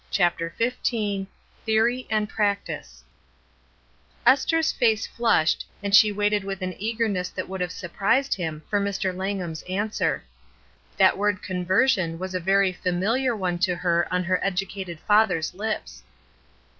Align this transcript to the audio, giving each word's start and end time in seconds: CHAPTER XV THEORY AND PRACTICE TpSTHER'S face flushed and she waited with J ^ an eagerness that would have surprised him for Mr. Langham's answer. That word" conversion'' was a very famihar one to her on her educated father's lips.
CHAPTER 0.09 0.51
XV 0.57 1.27
THEORY 1.67 2.07
AND 2.09 2.27
PRACTICE 2.27 3.03
TpSTHER'S 4.25 4.71
face 4.71 5.05
flushed 5.05 5.63
and 5.83 5.93
she 5.95 6.11
waited 6.11 6.43
with 6.43 6.57
J 6.59 6.65
^ 6.65 6.67
an 6.69 6.75
eagerness 6.79 7.29
that 7.29 7.47
would 7.47 7.61
have 7.61 7.71
surprised 7.71 8.33
him 8.33 8.63
for 8.67 8.79
Mr. 8.81 9.15
Langham's 9.15 9.61
answer. 9.69 10.23
That 10.97 11.19
word" 11.19 11.43
conversion'' 11.43 12.17
was 12.17 12.33
a 12.33 12.39
very 12.39 12.73
famihar 12.73 13.37
one 13.37 13.59
to 13.59 13.75
her 13.75 14.07
on 14.11 14.23
her 14.23 14.43
educated 14.43 14.99
father's 15.01 15.53
lips. 15.53 16.01